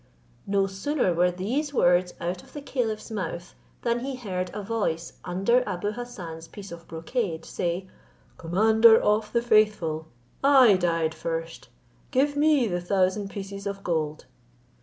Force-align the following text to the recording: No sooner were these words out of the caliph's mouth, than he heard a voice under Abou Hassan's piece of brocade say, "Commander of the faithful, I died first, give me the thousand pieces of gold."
No 0.47 0.65
sooner 0.65 1.13
were 1.13 1.29
these 1.29 1.75
words 1.75 2.15
out 2.19 2.41
of 2.41 2.53
the 2.53 2.61
caliph's 2.63 3.11
mouth, 3.11 3.53
than 3.83 3.99
he 3.99 4.15
heard 4.15 4.49
a 4.51 4.63
voice 4.63 5.13
under 5.23 5.61
Abou 5.67 5.91
Hassan's 5.91 6.47
piece 6.47 6.71
of 6.71 6.87
brocade 6.87 7.45
say, 7.45 7.87
"Commander 8.39 8.99
of 8.99 9.31
the 9.31 9.43
faithful, 9.43 10.07
I 10.43 10.75
died 10.75 11.13
first, 11.13 11.69
give 12.09 12.35
me 12.35 12.65
the 12.67 12.81
thousand 12.81 13.29
pieces 13.29 13.67
of 13.67 13.83
gold." 13.83 14.25